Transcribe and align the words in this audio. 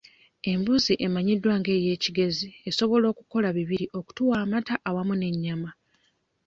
Embuzi 0.51 0.93
emanyiddwa 1.05 1.53
nga 1.59 1.71
ey'e 1.77 1.95
Kigezi 2.03 2.49
esobola 2.69 3.05
okukola 3.13 3.47
bibiri 3.57 3.85
okutuwa 3.99 4.35
amata 4.43 4.75
awamu 4.87 5.13
n'ennyama. 5.17 5.69